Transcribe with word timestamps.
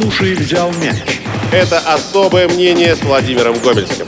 Слушай, 0.00 0.34
взял 0.34 0.72
мяч. 0.82 0.96
Это 1.52 1.78
особое 1.78 2.48
мнение 2.48 2.96
с 2.96 3.02
Владимиром 3.02 3.54
Гомельским. 3.62 4.06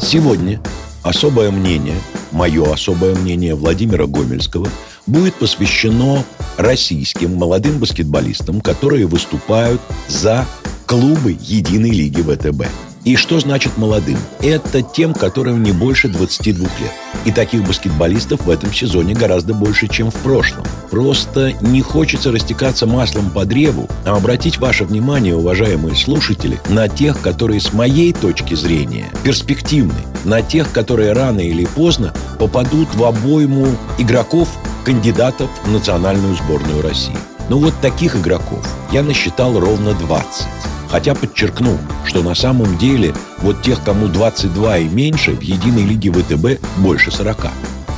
Сегодня 0.00 0.60
особое 1.04 1.52
мнение, 1.52 1.94
мое 2.32 2.72
особое 2.72 3.14
мнение 3.14 3.54
Владимира 3.54 4.06
Гомельского 4.06 4.68
будет 5.06 5.34
посвящено 5.34 6.24
российским 6.56 7.36
молодым 7.36 7.78
баскетболистам, 7.78 8.60
которые 8.60 9.06
выступают 9.06 9.80
за 10.08 10.44
клубы 10.86 11.36
Единой 11.40 11.90
лиги 11.90 12.20
ВТБ. 12.20 12.66
И 13.04 13.16
что 13.16 13.40
значит 13.40 13.76
молодым? 13.78 14.18
Это 14.40 14.80
тем, 14.80 15.12
которым 15.12 15.64
не 15.64 15.72
больше 15.72 16.08
22 16.08 16.62
лет. 16.62 16.92
И 17.24 17.32
таких 17.32 17.66
баскетболистов 17.66 18.46
в 18.46 18.50
этом 18.50 18.72
сезоне 18.72 19.14
гораздо 19.14 19.54
больше, 19.54 19.88
чем 19.88 20.12
в 20.12 20.14
прошлом. 20.16 20.64
Просто 20.88 21.52
не 21.60 21.82
хочется 21.82 22.30
растекаться 22.30 22.86
маслом 22.86 23.30
по 23.30 23.44
древу, 23.44 23.88
а 24.04 24.16
обратить 24.16 24.58
ваше 24.58 24.84
внимание, 24.84 25.34
уважаемые 25.34 25.96
слушатели, 25.96 26.60
на 26.68 26.88
тех, 26.88 27.20
которые 27.20 27.60
с 27.60 27.72
моей 27.72 28.12
точки 28.12 28.54
зрения 28.54 29.10
перспективны, 29.24 30.02
на 30.24 30.40
тех, 30.40 30.70
которые 30.70 31.12
рано 31.12 31.40
или 31.40 31.64
поздно 31.64 32.14
попадут 32.38 32.94
в 32.94 33.02
обойму 33.04 33.66
игроков, 33.98 34.48
кандидатов 34.84 35.50
в 35.64 35.72
национальную 35.72 36.36
сборную 36.36 36.82
России. 36.82 37.16
Ну 37.48 37.58
вот 37.58 37.74
таких 37.80 38.14
игроков 38.14 38.64
я 38.92 39.02
насчитал 39.02 39.58
ровно 39.58 39.92
20. 39.94 40.46
Хотя 40.92 41.14
подчеркну, 41.14 41.78
что 42.04 42.22
на 42.22 42.34
самом 42.34 42.76
деле 42.76 43.14
вот 43.38 43.62
тех, 43.62 43.82
кому 43.82 44.08
22 44.08 44.76
и 44.76 44.88
меньше, 44.88 45.30
в 45.32 45.40
единой 45.40 45.84
лиге 45.84 46.12
ВТБ 46.12 46.62
больше 46.76 47.10
40. 47.10 47.46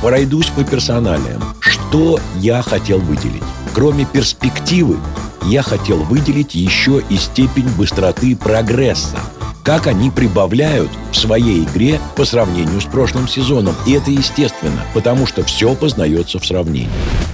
Пройдусь 0.01 0.47
по 0.47 0.63
персоналиям. 0.63 1.43
Что 1.59 2.21
я 2.37 2.61
хотел 2.61 2.99
выделить? 2.99 3.43
Кроме 3.73 4.05
перспективы, 4.05 4.95
я 5.43 5.61
хотел 5.61 5.97
выделить 6.03 6.55
еще 6.55 7.03
и 7.09 7.17
степень 7.17 7.67
быстроты 7.77 8.33
прогресса– 8.33 9.17
как 9.65 9.87
они 9.87 10.11
прибавляют 10.11 10.91
в 11.11 11.15
своей 11.15 11.63
игре 11.63 11.99
по 12.15 12.23
сравнению 12.23 12.79
с 12.79 12.85
прошлым 12.85 13.27
сезоном. 13.27 13.75
И 13.87 13.93
это 13.93 14.11
естественно, 14.11 14.85
потому 14.93 15.25
что 15.25 15.43
все 15.43 15.73
познается 15.75 16.39
в 16.39 16.45
сравнении. 16.45 16.87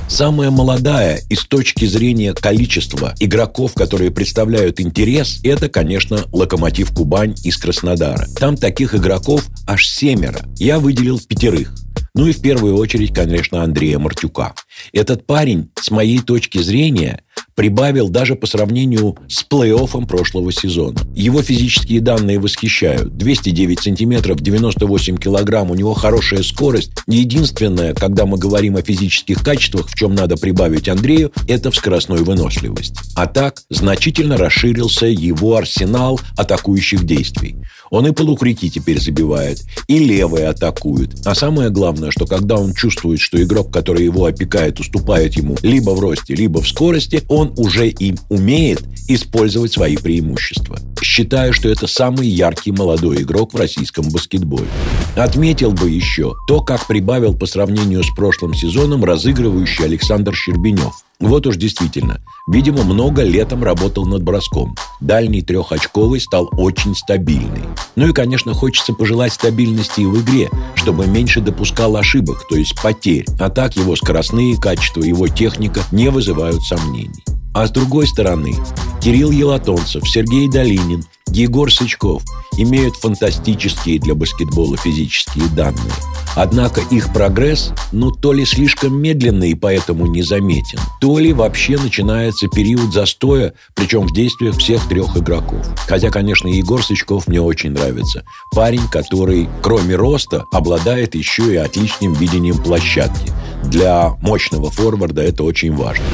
Самая 0.08 0.50
молодая 0.50 1.22
и 1.30 1.36
с 1.36 1.46
точки 1.46 1.86
зрения 1.86 2.34
количества 2.34 3.14
игроков, 3.20 3.74
которые 3.74 4.12
представляют 4.12 4.80
интерес, 4.80 5.42
это, 5.44 5.68
конечно, 5.68 6.26
Локомотив 6.32 6.94
Кубань 6.94 7.36
из 7.44 7.58
Краснодара. 7.58 8.26
Там 8.40 8.56
таких 8.56 8.96
игроков 8.96 9.46
аж 9.68 9.88
семеро. 9.88 10.40
Я 10.56 10.80
выделил 10.80 11.20
пятерых. 11.20 11.74
Ну 12.14 12.28
и 12.28 12.34
в 12.34 12.42
первую 12.42 12.76
очередь, 12.78 13.14
конечно, 13.14 13.64
Андрея 13.64 14.00
Мартюка. 14.00 14.54
Этот 14.94 15.26
парень, 15.26 15.70
с 15.80 15.92
моей 15.92 16.20
точки 16.20 16.60
зрения, 16.60 17.24
прибавил 17.56 18.10
даже 18.10 18.36
по 18.36 18.48
сравнению 18.48 19.18
с 19.28 19.46
плей-оффом 19.48 20.08
прошлого 20.08 20.52
сезона. 20.52 21.00
Его 21.16 21.42
физические 21.42 22.02
данные 22.02 22.40
восхищают. 22.40 23.18
209 23.18 23.80
сантиметров, 23.80 24.42
98 24.42 25.18
килограмм, 25.18 25.72
у 25.72 25.76
него 25.76 25.94
хорошая 25.94 26.44
скорость. 26.44 26.92
Единственное, 27.08 27.94
когда 27.94 28.26
мы 28.26 28.38
говорим 28.38 28.78
о 28.78 28.82
физических 28.82 29.44
качествах, 29.44 29.90
в 29.90 29.96
чем 29.96 30.16
надо 30.16 30.38
прибавить 30.38 30.90
Андрею, 30.90 31.32
это 31.48 31.72
в 31.72 31.76
скоростной 31.76 32.24
выносливости. 32.24 32.96
А 33.16 33.28
так, 33.28 33.62
значительно 33.70 34.38
расширился 34.38 35.06
его 35.06 35.56
арсенал 35.56 36.20
атакующих 36.38 37.06
действий. 37.06 37.58
Он 37.90 38.08
и 38.08 38.12
полукрики 38.12 38.70
теперь 38.70 39.02
забивает, 39.02 39.62
и 39.88 40.00
левые 40.00 40.48
атакуют. 40.48 41.28
А 41.28 41.36
самое 41.36 41.70
главное, 41.70 42.10
что 42.10 42.26
когда 42.26 42.58
он 42.58 42.74
чувствует, 42.74 43.20
что 43.20 43.42
игрок, 43.44 43.72
который 43.72 44.06
его 44.06 44.26
опекает, 44.26 44.71
уступает 44.80 45.36
ему 45.36 45.58
либо 45.62 45.92
в 45.92 46.00
росте, 46.00 46.36
либо 46.36 46.62
в 46.62 46.68
скорости, 46.68 47.24
он 47.28 47.54
уже 47.58 47.90
им 47.90 48.18
умеет 48.30 48.84
использовать 49.08 49.74
свои 49.74 49.98
преимущества. 49.98 50.80
Считаю, 51.02 51.54
что 51.54 51.70
это 51.70 51.88
самый 51.88 52.28
яркий 52.28 52.72
молодой 52.72 53.24
игрок 53.24 53.54
в 53.54 53.58
российском 53.58 54.10
баскетболе. 54.10 54.68
Отметил 55.16 55.72
бы 55.72 55.90
еще 55.90 56.36
то, 56.48 56.62
как 56.62 56.88
прибавил 56.88 57.36
по 57.36 57.46
сравнению 57.46 58.04
с 58.04 58.10
прошлым 58.16 58.54
сезоном 58.54 59.04
разыгрывающий 59.04 59.86
Александр 59.86 60.36
Щербинев. 60.36 60.94
Вот 61.22 61.46
уж 61.46 61.56
действительно, 61.56 62.20
видимо, 62.48 62.84
много 62.84 63.22
летом 63.24 63.64
работал 63.64 64.06
над 64.06 64.24
броском. 64.24 64.76
Дальний 65.00 65.44
трехочковый 65.44 66.20
стал 66.20 66.50
очень 66.58 66.96
стабильный. 66.96 67.62
Ну 67.96 68.08
и, 68.08 68.14
конечно, 68.14 68.54
хочется 68.54 68.94
пожелать 68.94 69.32
стабильности 69.32 70.02
и 70.02 70.06
в 70.06 70.20
игре, 70.22 70.50
чтобы 70.74 71.06
меньше 71.06 71.40
допускал 71.40 71.96
ошибок, 71.96 72.48
то 72.50 72.56
есть 72.56 72.74
потерь. 72.82 73.26
А 73.40 73.50
так 73.50 73.76
его 73.78 73.96
скоростные 73.96 74.58
качества, 74.58 75.02
его 75.02 75.28
техника 75.28 75.84
не 75.92 76.10
вызывают 76.10 76.64
сомнений. 76.64 77.24
А 77.54 77.68
с 77.68 77.72
другой 77.72 78.08
стороны, 78.08 78.56
Кирилл 79.02 79.30
Елатонцев, 79.30 80.08
Сергей 80.10 80.50
Долинин, 80.50 81.04
Егор 81.34 81.72
Сычков 81.72 82.24
имеют 82.58 82.96
фантастические 82.98 84.00
для 84.00 84.16
баскетбола 84.16 84.76
физические 84.76 85.48
данные. 85.56 85.94
Однако 86.36 86.82
их 86.92 87.14
прогресс, 87.14 87.74
ну, 87.92 88.12
то 88.12 88.34
ли 88.34 88.46
слишком 88.46 89.02
медленный 89.02 89.52
и 89.52 89.56
поэтому 89.56 90.08
незаметен, 90.08 90.80
то 91.00 91.20
ли 91.20 91.32
вообще 91.34 91.78
начинается 91.78 92.48
период 92.48 92.94
застоя, 92.94 93.54
причем 93.76 94.08
в 94.08 94.14
действиях 94.14 94.58
всех 94.58 94.88
трех 94.88 95.16
игроков. 95.18 95.66
Хотя, 95.88 96.10
конечно, 96.10 96.48
Егор 96.48 96.84
Сычков 96.84 97.28
мне 97.28 97.42
очень 97.42 97.72
нравится. 97.72 98.24
Парень, 98.54 98.88
который, 98.90 99.48
кроме 99.62 99.96
роста, 99.96 100.44
обладает 100.52 101.16
еще 101.16 101.54
и 101.54 101.58
отличным 101.58 102.14
видением 102.14 102.62
площадки. 102.62 103.32
Для 103.66 104.12
мощного 104.22 104.72
форварда 104.72 105.22
это 105.22 105.44
очень 105.44 105.76
важно. 105.76 106.06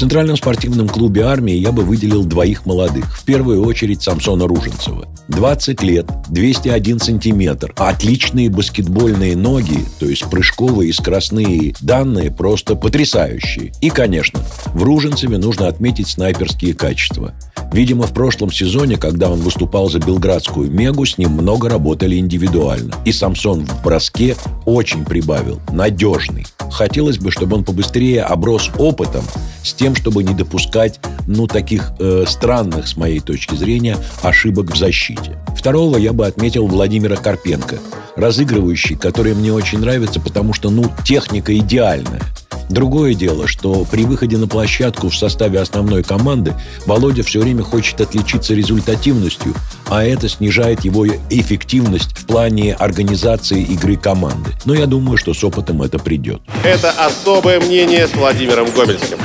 Центральном 0.00 0.38
спортивном 0.38 0.88
клубе 0.88 1.24
армии 1.24 1.52
я 1.52 1.72
бы 1.72 1.82
выделил 1.82 2.24
двоих 2.24 2.64
молодых. 2.64 3.18
В 3.18 3.24
первую 3.26 3.62
очередь 3.62 4.00
Самсона 4.00 4.46
Руженцева. 4.48 5.06
20 5.28 5.82
лет, 5.82 6.06
201 6.30 7.00
сантиметр. 7.00 7.74
Отличные 7.76 8.48
баскетбольные 8.48 9.36
ноги, 9.36 9.84
то 9.98 10.06
есть 10.06 10.24
прыжковые 10.30 10.88
и 10.88 10.92
скоростные 10.94 11.74
данные 11.82 12.30
просто 12.30 12.76
потрясающие. 12.76 13.74
И, 13.82 13.90
конечно, 13.90 14.40
в 14.72 14.82
Руженцеве 14.82 15.36
нужно 15.36 15.68
отметить 15.68 16.08
снайперские 16.08 16.72
качества. 16.72 17.34
Видимо, 17.70 18.06
в 18.06 18.14
прошлом 18.14 18.50
сезоне, 18.50 18.96
когда 18.96 19.28
он 19.28 19.40
выступал 19.40 19.90
за 19.90 19.98
белградскую 19.98 20.70
Мегу, 20.70 21.04
с 21.04 21.18
ним 21.18 21.32
много 21.32 21.68
работали 21.68 22.16
индивидуально. 22.16 22.94
И 23.04 23.12
Самсон 23.12 23.66
в 23.66 23.82
броске 23.82 24.34
очень 24.64 25.04
прибавил. 25.04 25.60
Надежный. 25.70 26.46
Хотелось 26.70 27.18
бы, 27.18 27.30
чтобы 27.30 27.56
он 27.56 27.64
побыстрее 27.64 28.22
оброс 28.22 28.70
опытом 28.78 29.24
с 29.62 29.74
тем, 29.74 29.94
чтобы 29.94 30.22
не 30.22 30.34
допускать, 30.34 31.00
ну, 31.26 31.46
таких 31.46 31.92
э, 31.98 32.24
странных, 32.26 32.88
с 32.88 32.96
моей 32.96 33.20
точки 33.20 33.54
зрения, 33.54 33.96
ошибок 34.22 34.72
в 34.72 34.76
защите. 34.76 35.36
Второго 35.56 35.98
я 35.98 36.12
бы 36.12 36.26
отметил 36.26 36.66
Владимира 36.66 37.16
Карпенко, 37.16 37.78
разыгрывающий, 38.16 38.96
который 38.96 39.34
мне 39.34 39.52
очень 39.52 39.80
нравится, 39.80 40.20
потому 40.20 40.52
что, 40.54 40.70
ну, 40.70 40.90
техника 41.04 41.56
идеальная. 41.56 42.22
Другое 42.70 43.14
дело, 43.14 43.48
что 43.48 43.84
при 43.84 44.04
выходе 44.04 44.36
на 44.36 44.46
площадку 44.46 45.08
в 45.08 45.16
составе 45.16 45.58
основной 45.58 46.04
команды 46.04 46.54
Володя 46.86 47.24
все 47.24 47.40
время 47.40 47.64
хочет 47.64 48.00
отличиться 48.00 48.54
результативностью, 48.54 49.54
а 49.88 50.04
это 50.04 50.28
снижает 50.28 50.84
его 50.84 51.04
эффективность 51.04 52.16
в 52.16 52.26
плане 52.26 52.74
организации 52.74 53.60
игры 53.60 53.96
команды. 53.96 54.52
Но 54.66 54.74
я 54.74 54.86
думаю, 54.86 55.16
что 55.16 55.34
с 55.34 55.42
опытом 55.42 55.82
это 55.82 55.98
придет. 55.98 56.42
Это 56.62 56.90
особое 56.92 57.60
мнение 57.60 58.06
с 58.06 58.14
Владимиром 58.14 58.68
Гомельским. 58.70 59.18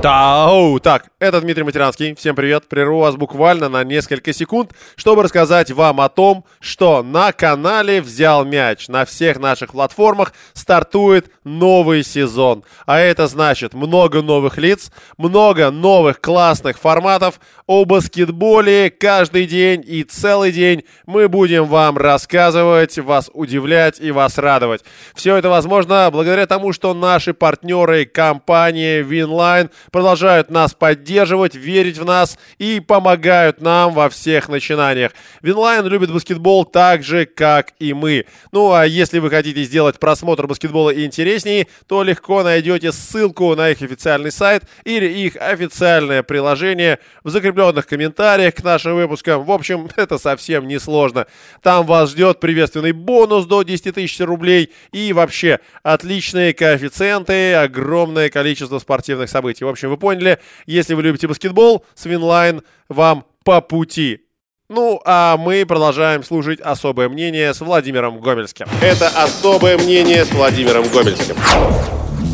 Тау! 0.00 0.78
Так, 0.78 1.06
это 1.18 1.40
Дмитрий 1.40 1.64
Матеранский. 1.64 2.14
Всем 2.14 2.36
привет. 2.36 2.68
Прерву 2.68 3.00
вас 3.00 3.16
буквально 3.16 3.68
на 3.68 3.82
несколько 3.82 4.32
секунд, 4.32 4.70
чтобы 4.94 5.24
рассказать 5.24 5.72
вам 5.72 6.00
о 6.00 6.08
том, 6.08 6.44
что 6.60 7.02
на 7.02 7.32
канале 7.32 8.00
«Взял 8.00 8.44
мяч» 8.44 8.86
на 8.86 9.04
всех 9.04 9.40
наших 9.40 9.72
платформах 9.72 10.32
стартует 10.52 11.26
новый 11.42 12.04
сезон. 12.04 12.62
А 12.86 12.98
это 12.98 13.26
значит 13.26 13.72
много 13.72 14.20
новых 14.20 14.58
лиц, 14.58 14.90
много 15.16 15.70
новых 15.70 16.20
классных 16.20 16.78
форматов 16.78 17.40
о 17.66 17.84
баскетболе 17.84 18.90
каждый 18.90 19.46
день 19.46 19.82
и 19.86 20.02
целый 20.02 20.52
день 20.52 20.84
мы 21.06 21.28
будем 21.28 21.64
вам 21.64 21.96
рассказывать, 21.96 22.98
вас 22.98 23.30
удивлять 23.32 24.00
и 24.00 24.10
вас 24.10 24.36
радовать. 24.36 24.82
Все 25.14 25.36
это 25.36 25.48
возможно 25.48 26.10
благодаря 26.12 26.46
тому, 26.46 26.72
что 26.72 26.92
наши 26.92 27.32
партнеры 27.32 28.04
компания 28.04 29.02
Winline 29.02 29.70
продолжают 29.90 30.50
нас 30.50 30.74
поддерживать, 30.74 31.54
верить 31.54 31.96
в 31.96 32.04
нас 32.04 32.38
и 32.58 32.80
помогают 32.80 33.62
нам 33.62 33.94
во 33.94 34.10
всех 34.10 34.48
начинаниях. 34.48 35.12
Winline 35.42 35.88
любит 35.88 36.12
баскетбол 36.12 36.66
так 36.66 37.02
же, 37.02 37.24
как 37.24 37.72
и 37.78 37.94
мы. 37.94 38.26
Ну 38.52 38.72
а 38.72 38.86
если 38.86 39.20
вы 39.20 39.30
хотите 39.30 39.62
сделать 39.62 39.98
просмотр 39.98 40.46
баскетбола 40.46 40.94
интереснее, 41.02 41.66
то 41.86 42.02
легко 42.02 42.42
найдете 42.42 42.73
ссылку 42.82 43.54
на 43.54 43.70
их 43.70 43.82
официальный 43.82 44.30
сайт 44.30 44.64
или 44.84 45.06
их 45.06 45.36
официальное 45.36 46.22
приложение 46.22 46.98
в 47.22 47.30
закрепленных 47.30 47.86
комментариях 47.86 48.54
к 48.54 48.62
нашим 48.62 48.96
выпускам. 48.96 49.44
В 49.44 49.50
общем, 49.50 49.88
это 49.96 50.18
совсем 50.18 50.66
не 50.68 50.78
сложно. 50.78 51.26
Там 51.62 51.86
вас 51.86 52.10
ждет 52.10 52.40
приветственный 52.40 52.92
бонус 52.92 53.46
до 53.46 53.62
10 53.62 53.94
тысяч 53.94 54.20
рублей 54.20 54.72
и 54.92 55.12
вообще 55.12 55.60
отличные 55.82 56.52
коэффициенты, 56.54 57.54
огромное 57.54 58.30
количество 58.30 58.78
спортивных 58.78 59.30
событий. 59.30 59.64
В 59.64 59.68
общем, 59.68 59.90
вы 59.90 59.96
поняли, 59.96 60.38
если 60.66 60.94
вы 60.94 61.02
любите 61.02 61.28
баскетбол, 61.28 61.84
Свинлайн 61.94 62.62
вам 62.88 63.24
по 63.44 63.60
пути. 63.60 64.20
Ну, 64.70 65.00
а 65.04 65.36
мы 65.36 65.66
продолжаем 65.66 66.24
служить 66.24 66.60
особое 66.60 67.10
мнение 67.10 67.52
с 67.52 67.60
Владимиром 67.60 68.18
Гомельским. 68.20 68.66
Это 68.80 69.08
особое 69.08 69.76
мнение 69.76 70.24
с 70.24 70.32
Владимиром 70.32 70.84
Гомельским. 70.88 71.36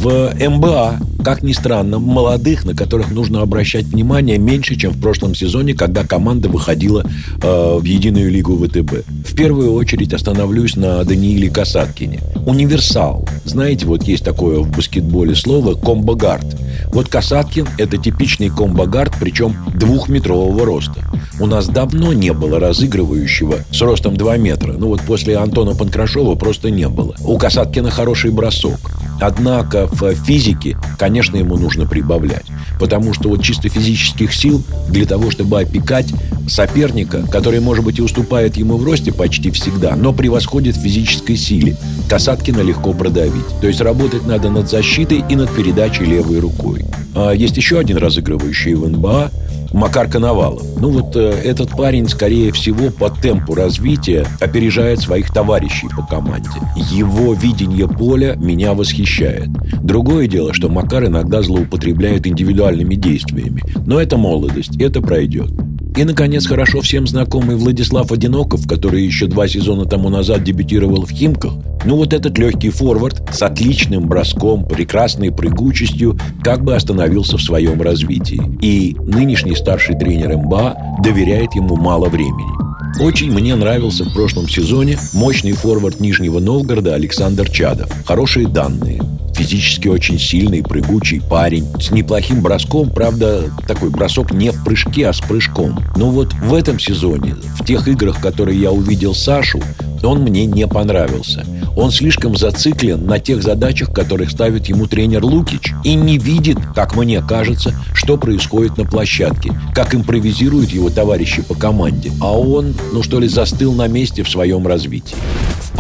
В 0.02 0.32
МБА, 0.34 0.98
как 1.22 1.42
ни 1.42 1.52
странно, 1.52 1.98
молодых, 1.98 2.64
на 2.64 2.74
которых 2.74 3.10
нужно 3.10 3.42
обращать 3.42 3.84
внимание, 3.84 4.38
меньше, 4.38 4.74
чем 4.74 4.92
в 4.92 4.98
прошлом 4.98 5.34
сезоне, 5.34 5.74
когда 5.74 6.04
команда 6.04 6.48
выходила 6.48 7.04
э, 7.42 7.78
в 7.78 7.84
единую 7.84 8.30
лигу 8.30 8.56
ВТБ. 8.56 9.04
В 9.28 9.34
первую 9.34 9.74
очередь 9.74 10.14
остановлюсь 10.14 10.74
на 10.74 11.04
Данииле 11.04 11.50
Касаткине. 11.50 12.20
Универсал. 12.46 13.28
Знаете, 13.44 13.84
вот 13.84 14.04
есть 14.04 14.24
такое 14.24 14.60
в 14.60 14.74
баскетболе 14.74 15.34
слово 15.34 15.74
«комбогард». 15.74 16.46
Вот 16.94 17.08
Касаткин– 17.08 17.68
это 17.78 17.98
типичный 17.98 18.48
комбогард, 18.48 19.12
причем 19.20 19.54
двухметрового 19.74 20.64
роста. 20.64 21.04
У 21.38 21.44
нас 21.44 21.68
давно 21.68 22.14
не 22.14 22.32
было 22.32 22.58
разыгрывающего 22.58 23.56
с 23.70 23.82
ростом 23.82 24.16
2 24.16 24.38
метра. 24.38 24.72
Ну 24.72 24.88
вот 24.88 25.02
после 25.02 25.36
Антона 25.36 25.74
Панкрашова 25.74 26.36
просто 26.36 26.70
не 26.70 26.88
было. 26.88 27.14
У 27.22 27.36
Касаткина 27.36 27.90
хороший 27.90 28.30
бросок. 28.30 28.80
Однако 29.20 29.86
в 29.86 30.14
физике, 30.14 30.76
конечно, 30.98 31.36
ему 31.36 31.56
нужно 31.56 31.86
прибавлять. 31.86 32.46
Потому 32.78 33.14
что 33.14 33.28
вот 33.28 33.42
чисто 33.42 33.68
физических 33.68 34.34
сил 34.34 34.62
для 34.88 35.06
того, 35.06 35.30
чтобы 35.30 35.60
опекать 35.60 36.12
соперника, 36.48 37.22
который, 37.30 37.60
может 37.60 37.84
быть, 37.84 37.98
и 37.98 38.02
уступает 38.02 38.56
ему 38.56 38.76
в 38.76 38.84
росте 38.84 39.12
почти 39.12 39.50
всегда, 39.50 39.94
но 39.96 40.12
превосходит 40.12 40.76
в 40.76 40.82
физической 40.82 41.36
силе, 41.36 41.76
Касаткина 42.08 42.60
легко 42.60 42.92
продавить. 42.92 43.46
То 43.60 43.68
есть 43.68 43.80
работать 43.80 44.26
надо 44.26 44.50
над 44.50 44.68
защитой 44.68 45.24
и 45.28 45.36
над 45.36 45.50
передачей 45.54 46.04
левой 46.04 46.40
рукой. 46.40 46.84
А 47.14 47.32
есть 47.32 47.56
еще 47.56 47.78
один 47.78 47.98
разыгрывающий 47.98 48.74
в 48.74 48.88
НБА 48.88 49.30
Макар 49.72 50.08
Коновалов. 50.08 50.62
Ну 50.78 50.90
вот 50.90 51.16
э, 51.16 51.30
этот 51.44 51.70
парень, 51.70 52.08
скорее 52.08 52.52
всего, 52.52 52.90
по 52.90 53.10
темпу 53.10 53.54
развития 53.54 54.26
опережает 54.40 55.00
своих 55.00 55.32
товарищей 55.32 55.88
по 55.88 56.02
команде. 56.02 56.48
Его 56.90 57.34
видение 57.34 57.88
поля 57.88 58.34
меня 58.36 58.74
восхищает. 58.74 59.48
Другое 59.82 60.26
дело, 60.26 60.52
что 60.52 60.68
Макар 60.68 61.06
иногда 61.06 61.42
злоупотребляет 61.42 62.26
индивидуальными 62.26 62.94
действиями. 62.94 63.62
Но 63.86 64.00
это 64.00 64.16
молодость, 64.16 64.80
это 64.80 65.00
пройдет. 65.00 65.50
И, 65.96 66.04
наконец, 66.04 66.46
хорошо 66.46 66.80
всем 66.80 67.06
знакомый 67.06 67.56
Владислав 67.56 68.10
Одиноков, 68.12 68.66
который 68.66 69.02
еще 69.02 69.26
два 69.26 69.48
сезона 69.48 69.86
тому 69.86 70.08
назад 70.08 70.44
дебютировал 70.44 71.04
в 71.04 71.10
«Химках». 71.10 71.52
Ну 71.84 71.96
вот 71.96 72.12
этот 72.12 72.38
легкий 72.38 72.70
форвард 72.70 73.22
с 73.32 73.42
отличным 73.42 74.06
броском, 74.06 74.64
прекрасной 74.66 75.32
прыгучестью 75.32 76.18
как 76.42 76.62
бы 76.62 76.74
остановился 76.74 77.38
в 77.38 77.42
своем 77.42 77.80
развитии. 77.82 78.42
И 78.60 78.96
нынешний 79.00 79.54
старший 79.54 79.98
тренер 79.98 80.36
МБА 80.36 80.98
доверяет 81.02 81.54
ему 81.54 81.76
мало 81.76 82.08
времени. 82.08 82.69
Очень 82.98 83.30
мне 83.32 83.54
нравился 83.54 84.04
в 84.04 84.12
прошлом 84.12 84.48
сезоне 84.48 84.98
мощный 85.12 85.52
форвард 85.52 86.00
Нижнего 86.00 86.40
Новгорода 86.40 86.94
Александр 86.94 87.48
Чадов. 87.48 87.90
Хорошие 88.04 88.48
данные 88.48 89.00
физически 89.40 89.88
очень 89.88 90.18
сильный, 90.18 90.62
прыгучий 90.62 91.22
парень 91.22 91.66
с 91.80 91.90
неплохим 91.90 92.42
броском. 92.42 92.90
Правда, 92.90 93.50
такой 93.66 93.88
бросок 93.88 94.32
не 94.34 94.50
в 94.50 94.62
прыжке, 94.64 95.08
а 95.08 95.14
с 95.14 95.20
прыжком. 95.20 95.78
Но 95.96 96.10
вот 96.10 96.34
в 96.34 96.52
этом 96.52 96.78
сезоне, 96.78 97.34
в 97.58 97.64
тех 97.64 97.88
играх, 97.88 98.20
которые 98.20 98.60
я 98.60 98.70
увидел 98.70 99.14
Сашу, 99.14 99.62
он 100.02 100.20
мне 100.22 100.46
не 100.46 100.66
понравился. 100.66 101.44
Он 101.76 101.90
слишком 101.90 102.36
зациклен 102.36 103.06
на 103.06 103.18
тех 103.18 103.42
задачах, 103.42 103.92
которых 103.92 104.30
ставит 104.30 104.66
ему 104.66 104.86
тренер 104.86 105.24
Лукич, 105.24 105.72
и 105.84 105.94
не 105.94 106.18
видит, 106.18 106.58
как 106.74 106.96
мне 106.96 107.20
кажется, 107.22 107.74
что 107.94 108.16
происходит 108.16 108.76
на 108.78 108.84
площадке, 108.84 109.52
как 109.74 109.94
импровизируют 109.94 110.70
его 110.70 110.90
товарищи 110.90 111.42
по 111.42 111.54
команде. 111.54 112.12
А 112.20 112.38
он, 112.38 112.74
ну 112.92 113.02
что 113.02 113.20
ли, 113.20 113.28
застыл 113.28 113.72
на 113.72 113.88
месте 113.88 114.22
в 114.22 114.30
своем 114.30 114.66
развитии. 114.66 115.16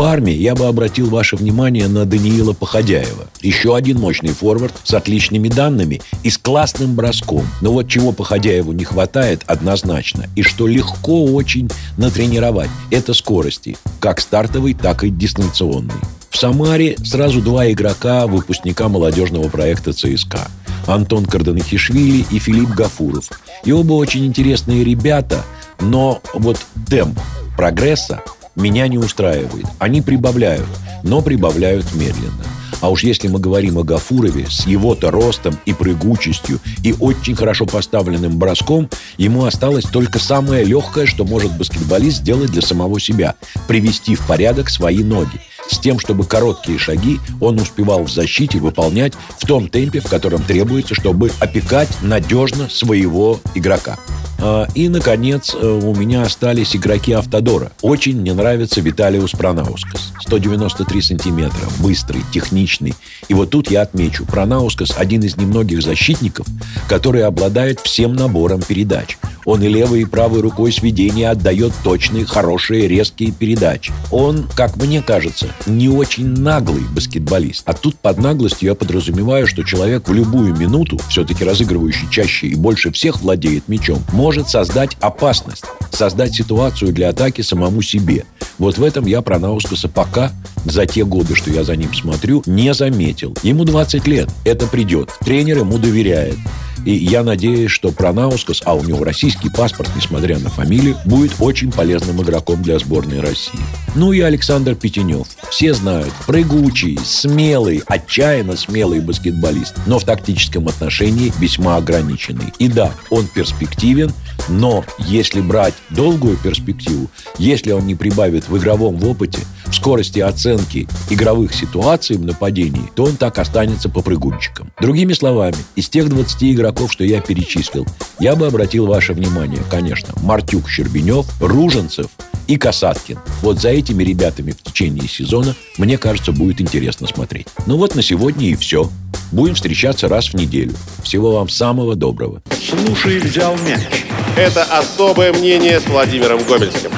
Парме 0.00 0.32
я 0.32 0.54
бы 0.54 0.66
обратил 0.66 1.10
ваше 1.10 1.36
внимание 1.36 1.86
на 1.86 2.06
Даниила 2.06 2.54
Походяева. 2.54 3.26
Еще 3.42 3.76
один 3.76 3.98
мощный 4.00 4.30
форвард 4.30 4.72
с 4.82 4.94
отличными 4.94 5.48
данными 5.48 6.00
и 6.22 6.30
с 6.30 6.38
классным 6.38 6.94
броском. 6.94 7.46
Но 7.60 7.74
вот 7.74 7.86
чего 7.86 8.10
Походяеву 8.12 8.72
не 8.72 8.84
хватает 8.84 9.42
однозначно, 9.46 10.24
и 10.36 10.42
что 10.42 10.66
легко 10.66 11.26
очень 11.26 11.68
натренировать, 11.98 12.70
это 12.90 13.12
скорости, 13.12 13.76
как 13.98 14.22
стартовой, 14.22 14.72
так 14.72 15.04
и 15.04 15.10
дистанционной. 15.10 16.00
В 16.30 16.38
Самаре 16.38 16.96
сразу 17.04 17.42
два 17.42 17.70
игрока, 17.70 18.26
выпускника 18.26 18.88
молодежного 18.88 19.50
проекта 19.50 19.92
ЦСКА. 19.92 20.50
Антон 20.86 21.26
Карданахишвили 21.26 22.24
и 22.30 22.38
Филипп 22.38 22.70
Гафуров. 22.70 23.28
И 23.66 23.72
оба 23.72 23.92
очень 23.92 24.24
интересные 24.24 24.82
ребята, 24.82 25.44
но 25.78 26.22
вот 26.32 26.56
темп 26.88 27.20
прогресса 27.54 28.22
меня 28.56 28.88
не 28.88 28.98
устраивает. 28.98 29.66
Они 29.78 30.02
прибавляют, 30.02 30.68
но 31.02 31.22
прибавляют 31.22 31.92
медленно. 31.94 32.44
А 32.80 32.88
уж 32.88 33.02
если 33.04 33.28
мы 33.28 33.38
говорим 33.38 33.78
о 33.78 33.82
Гафурове 33.82 34.46
с 34.48 34.66
его-то 34.66 35.10
ростом 35.10 35.58
и 35.66 35.74
прыгучестью 35.74 36.60
и 36.82 36.94
очень 36.98 37.36
хорошо 37.36 37.66
поставленным 37.66 38.38
броском, 38.38 38.88
ему 39.18 39.44
осталось 39.44 39.84
только 39.84 40.18
самое 40.18 40.64
легкое, 40.64 41.06
что 41.06 41.24
может 41.24 41.56
баскетболист 41.56 42.18
сделать 42.18 42.50
для 42.50 42.62
самого 42.62 42.98
себя– 42.98 43.34
привести 43.68 44.14
в 44.14 44.26
порядок 44.26 44.70
свои 44.70 45.04
ноги 45.04 45.40
с 45.70 45.78
тем, 45.78 45.98
чтобы 45.98 46.24
короткие 46.24 46.78
шаги 46.78 47.20
он 47.40 47.60
успевал 47.60 48.04
в 48.04 48.10
защите 48.10 48.58
выполнять 48.58 49.12
в 49.38 49.46
том 49.46 49.68
темпе, 49.68 50.00
в 50.00 50.08
котором 50.08 50.42
требуется, 50.42 50.94
чтобы 50.94 51.30
опекать 51.38 51.88
надежно 52.02 52.68
своего 52.68 53.40
игрока. 53.54 53.98
А, 54.42 54.66
и, 54.74 54.88
наконец, 54.88 55.54
э, 55.54 55.66
у 55.66 55.94
меня 55.94 56.22
остались 56.22 56.74
игроки 56.74 57.12
Автодора. 57.12 57.72
Очень 57.82 58.20
мне 58.20 58.32
нравится 58.32 58.80
Виталиус 58.80 59.32
Пронаускас. 59.32 60.12
193 60.20 61.02
сантиметра, 61.02 61.68
быстрый, 61.78 62.22
техничный. 62.32 62.94
И 63.28 63.34
вот 63.34 63.50
тут 63.50 63.70
я 63.70 63.82
отмечу, 63.82 64.24
Пронаускас– 64.24 64.94
один 64.96 65.22
из 65.22 65.36
немногих 65.36 65.82
защитников, 65.82 66.46
который 66.88 67.24
обладает 67.24 67.80
всем 67.80 68.14
набором 68.14 68.62
передач. 68.62 69.18
Он 69.44 69.62
и 69.62 69.68
левой, 69.68 70.02
и 70.02 70.04
правой 70.04 70.40
рукой 70.40 70.72
сведения 70.72 71.30
отдает 71.30 71.72
точные, 71.82 72.24
хорошие, 72.24 72.88
резкие 72.88 73.32
передачи. 73.32 73.92
Он, 74.10 74.46
как 74.54 74.76
мне 74.76 75.02
кажется, 75.02 75.48
не 75.66 75.88
очень 75.88 76.26
наглый 76.26 76.82
баскетболист. 76.94 77.62
А 77.66 77.72
тут 77.72 77.96
под 77.96 78.18
наглостью 78.18 78.68
я 78.68 78.74
подразумеваю, 78.74 79.46
что 79.46 79.64
человек 79.64 80.08
в 80.08 80.12
любую 80.12 80.54
минуту, 80.56 80.98
все-таки 81.08 81.44
разыгрывающий 81.44 82.08
чаще 82.10 82.48
и 82.48 82.54
больше 82.54 82.92
всех 82.92 83.22
владеет 83.22 83.68
мячом, 83.68 84.04
может 84.12 84.29
создать 84.48 84.96
опасность, 85.00 85.64
создать 85.90 86.34
ситуацию 86.34 86.92
для 86.92 87.10
атаки 87.10 87.42
самому 87.42 87.82
себе. 87.82 88.24
Вот 88.58 88.78
в 88.78 88.84
этом 88.84 89.06
я 89.06 89.22
про 89.22 89.38
Наускаса 89.38 89.88
пока, 89.88 90.32
за 90.64 90.86
те 90.86 91.04
годы, 91.04 91.34
что 91.34 91.50
я 91.50 91.64
за 91.64 91.76
ним 91.76 91.92
смотрю, 91.94 92.42
не 92.46 92.74
заметил. 92.74 93.36
Ему 93.42 93.64
20 93.64 94.06
лет, 94.06 94.28
это 94.44 94.66
придет. 94.66 95.10
Тренер 95.20 95.58
ему 95.58 95.78
доверяет. 95.78 96.36
И 96.84 96.92
я 96.92 97.22
надеюсь, 97.22 97.70
что 97.70 97.90
Пронаускас, 97.90 98.62
а 98.64 98.74
у 98.74 98.82
него 98.82 99.04
российский 99.04 99.50
паспорт, 99.50 99.90
несмотря 99.94 100.38
на 100.38 100.48
фамилию, 100.48 100.96
будет 101.04 101.32
очень 101.38 101.70
полезным 101.70 102.22
игроком 102.22 102.62
для 102.62 102.78
сборной 102.78 103.20
России. 103.20 103.60
Ну 103.94 104.12
и 104.12 104.20
Александр 104.20 104.74
Пятенев. 104.74 105.26
Все 105.50 105.74
знают, 105.74 106.12
прыгучий, 106.26 106.98
смелый, 107.04 107.82
отчаянно 107.86 108.56
смелый 108.56 109.00
баскетболист, 109.00 109.74
но 109.86 109.98
в 109.98 110.04
тактическом 110.04 110.68
отношении 110.68 111.32
весьма 111.38 111.76
ограниченный. 111.76 112.52
И 112.58 112.68
да, 112.68 112.92
он 113.10 113.26
перспективен, 113.26 114.12
но 114.48 114.84
если 114.98 115.40
брать 115.40 115.74
долгую 115.90 116.36
перспективу, 116.36 117.08
если 117.38 117.72
он 117.72 117.86
не 117.86 117.94
прибавит 117.94 118.48
в 118.48 118.56
игровом 118.56 119.02
опыте, 119.04 119.40
в 119.70 119.74
скорости 119.74 120.18
оценки 120.18 120.88
игровых 121.08 121.54
ситуаций 121.54 122.16
в 122.16 122.24
нападении, 122.24 122.90
то 122.94 123.04
он 123.04 123.16
так 123.16 123.38
останется 123.38 123.88
попрыгунчиком. 123.88 124.70
Другими 124.80 125.12
словами, 125.12 125.56
из 125.76 125.88
тех 125.88 126.08
20 126.08 126.44
игроков, 126.44 126.92
что 126.92 127.04
я 127.04 127.20
перечислил, 127.20 127.86
я 128.18 128.36
бы 128.36 128.46
обратил 128.46 128.86
ваше 128.86 129.12
внимание, 129.12 129.62
конечно, 129.70 130.14
Мартюк 130.22 130.68
Щербинев, 130.68 131.26
Руженцев 131.40 132.06
и 132.46 132.56
Касаткин. 132.56 133.18
Вот 133.42 133.60
за 133.60 133.68
этими 133.70 134.02
ребятами 134.02 134.50
в 134.52 134.62
течение 134.62 135.08
сезона, 135.08 135.54
мне 135.78 135.98
кажется, 135.98 136.32
будет 136.32 136.60
интересно 136.60 137.06
смотреть. 137.06 137.46
Ну 137.66 137.76
вот 137.76 137.94
на 137.94 138.02
сегодня 138.02 138.48
и 138.48 138.56
все. 138.56 138.90
Будем 139.32 139.54
встречаться 139.54 140.08
раз 140.08 140.30
в 140.30 140.34
неделю. 140.34 140.74
Всего 141.02 141.36
вам 141.36 141.48
самого 141.48 141.94
доброго. 141.94 142.42
Слушай, 142.68 143.20
взял 143.20 143.56
мяч. 143.58 144.04
Это 144.36 144.64
особое 144.64 145.32
мнение 145.32 145.78
с 145.78 145.86
Владимиром 145.86 146.40
Гомельским. 146.48 146.90